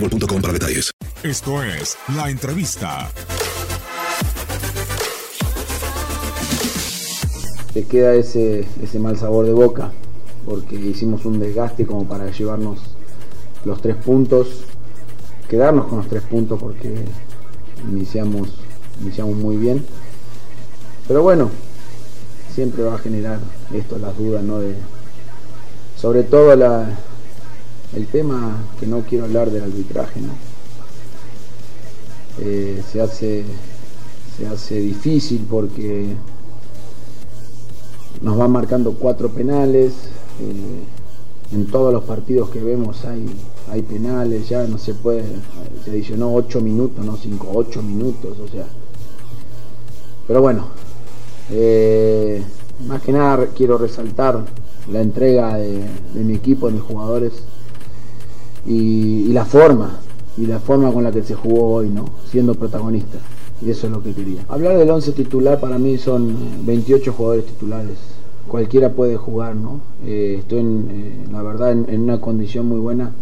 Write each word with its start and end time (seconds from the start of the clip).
boostmobile.com 0.00 0.40
para 0.40 0.52
detalles. 0.52 0.90
Esto 1.22 1.62
es 1.62 1.96
La 2.14 2.30
Entrevista. 2.30 3.10
te 7.74 7.84
queda 7.84 8.14
ese, 8.14 8.66
ese 8.82 8.98
mal 8.98 9.16
sabor 9.16 9.46
de 9.46 9.52
boca, 9.52 9.92
porque 10.44 10.74
hicimos 10.74 11.24
un 11.26 11.38
desgaste 11.38 11.86
como 11.86 12.08
para 12.08 12.28
llevarnos 12.32 12.80
los 13.64 13.80
tres 13.80 13.94
puntos, 13.96 14.64
quedarnos 15.48 15.86
con 15.86 15.98
los 15.98 16.08
tres 16.08 16.22
puntos 16.22 16.58
porque 16.58 17.04
iniciamos, 17.88 18.48
iniciamos 19.00 19.36
muy 19.36 19.56
bien. 19.58 19.84
Pero 21.06 21.22
bueno, 21.22 21.50
siempre 22.52 22.82
va 22.82 22.94
a 22.94 22.98
generar 22.98 23.38
esto 23.72 23.98
las 23.98 24.16
dudas, 24.16 24.42
¿no? 24.42 24.58
De, 24.58 24.74
sobre 25.96 26.24
todo 26.24 26.56
la, 26.56 26.98
el 27.94 28.06
tema 28.06 28.56
que 28.78 28.86
no 28.86 29.00
quiero 29.00 29.24
hablar 29.24 29.50
del 29.50 29.64
arbitraje, 29.64 30.20
¿no? 30.20 30.32
Eh, 32.40 32.82
se 32.90 33.00
hace 33.00 33.44
se 34.36 34.46
hace 34.46 34.76
difícil 34.76 35.46
porque 35.50 36.14
nos 38.20 38.36
van 38.36 38.52
marcando 38.52 38.92
cuatro 38.94 39.28
penales. 39.30 39.92
eh, 40.40 40.84
en 41.50 41.66
todos 41.66 41.92
los 41.92 42.04
partidos 42.04 42.50
que 42.50 42.60
vemos 42.60 43.04
hay, 43.06 43.24
hay 43.70 43.82
penales, 43.82 44.48
ya 44.48 44.66
no 44.66 44.76
se 44.76 44.92
puede, 44.94 45.24
se 45.82 45.90
adicionó 45.90 46.34
ocho 46.34 46.60
minutos, 46.60 47.04
no 47.04 47.16
cinco, 47.16 47.50
ocho 47.54 47.82
minutos, 47.82 48.38
o 48.38 48.48
sea. 48.48 48.66
Pero 50.26 50.42
bueno, 50.42 50.66
eh, 51.50 52.42
más 52.86 53.00
que 53.02 53.12
nada 53.12 53.46
quiero 53.56 53.78
resaltar 53.78 54.44
la 54.92 55.00
entrega 55.00 55.56
de, 55.56 55.84
de 56.12 56.24
mi 56.24 56.34
equipo, 56.34 56.66
de 56.66 56.74
mis 56.74 56.82
jugadores 56.82 57.32
y, 58.68 59.24
y 59.28 59.32
la 59.32 59.44
forma, 59.44 59.98
y 60.36 60.46
la 60.46 60.58
forma 60.60 60.92
con 60.92 61.02
la 61.02 61.10
que 61.10 61.22
se 61.22 61.34
jugó 61.34 61.72
hoy, 61.74 61.88
¿no? 61.88 62.04
Siendo 62.30 62.54
protagonista. 62.54 63.18
Y 63.60 63.70
eso 63.70 63.86
es 63.86 63.92
lo 63.92 64.02
que 64.02 64.12
quería. 64.12 64.44
Hablar 64.48 64.78
del 64.78 64.90
11 64.90 65.12
titular 65.12 65.58
para 65.58 65.78
mí 65.78 65.98
son 65.98 66.36
28 66.64 67.12
jugadores 67.12 67.46
titulares. 67.46 67.96
Cualquiera 68.46 68.92
puede 68.92 69.16
jugar, 69.16 69.56
¿no? 69.56 69.80
Eh, 70.04 70.36
estoy, 70.40 70.60
en, 70.60 70.88
eh, 70.90 71.26
la 71.32 71.42
verdad, 71.42 71.72
en, 71.72 72.00
una 72.00 72.20
condición 72.20 72.66
muy 72.66 72.78
buena 72.78 73.12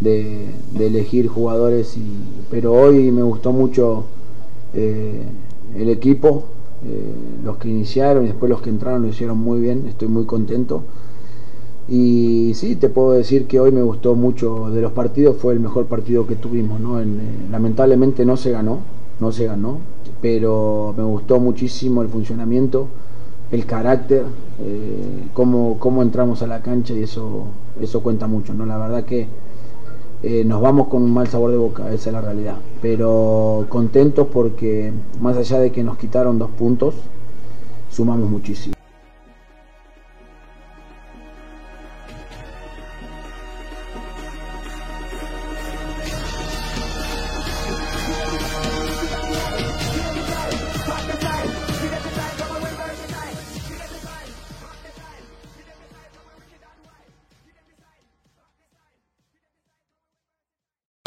de, 0.00 0.48
elegir 0.78 1.28
jugadores, 1.28 1.96
y, 1.96 2.04
pero 2.50 2.72
hoy 2.72 3.12
me 3.12 3.22
gustó 3.22 3.52
mucho 3.52 4.04
eh, 4.74 5.22
el 5.76 5.90
equipo, 5.90 6.44
eh, 6.84 7.14
los 7.44 7.58
que 7.58 7.68
iniciaron 7.68 8.24
y 8.24 8.28
después 8.28 8.50
los 8.50 8.60
que 8.60 8.70
entraron 8.70 9.02
lo 9.02 9.08
hicieron 9.08 9.38
muy 9.38 9.60
bien, 9.60 9.86
estoy 9.88 10.08
muy 10.08 10.24
contento. 10.24 10.82
Y 11.88 12.52
sí, 12.54 12.76
te 12.76 12.88
puedo 12.88 13.12
decir 13.12 13.46
que 13.46 13.58
hoy 13.58 13.72
me 13.72 13.82
gustó 13.82 14.14
mucho 14.14 14.70
de 14.70 14.80
los 14.80 14.92
partidos, 14.92 15.36
fue 15.36 15.52
el 15.52 15.60
mejor 15.60 15.86
partido 15.86 16.26
que 16.26 16.36
tuvimos, 16.36 16.80
¿no? 16.80 17.00
Eh, 17.00 17.06
lamentablemente 17.50 18.24
no 18.24 18.36
se 18.36 18.52
ganó, 18.52 18.78
no 19.18 19.32
se 19.32 19.46
ganó, 19.46 19.78
pero 20.20 20.94
me 20.96 21.02
gustó 21.02 21.40
muchísimo 21.40 22.02
el 22.02 22.08
funcionamiento, 22.08 22.86
el 23.50 23.66
carácter, 23.66 24.24
eh, 24.60 25.24
cómo, 25.34 25.78
cómo 25.78 26.02
entramos 26.02 26.42
a 26.42 26.46
la 26.46 26.62
cancha 26.62 26.94
y 26.94 27.02
eso, 27.02 27.46
eso 27.80 28.00
cuenta 28.00 28.28
mucho, 28.28 28.54
¿no? 28.54 28.64
La 28.64 28.78
verdad 28.78 29.04
que 29.04 29.26
eh, 30.22 30.44
nos 30.44 30.62
vamos 30.62 30.86
con 30.86 31.02
un 31.02 31.12
mal 31.12 31.26
sabor 31.26 31.50
de 31.50 31.56
boca, 31.56 31.92
esa 31.92 32.10
es 32.10 32.14
la 32.14 32.20
realidad, 32.20 32.54
pero 32.80 33.66
contentos 33.68 34.28
porque 34.32 34.92
más 35.20 35.36
allá 35.36 35.58
de 35.58 35.72
que 35.72 35.82
nos 35.82 35.98
quitaron 35.98 36.38
dos 36.38 36.50
puntos, 36.50 36.94
sumamos 37.90 38.30
muchísimo. 38.30 38.81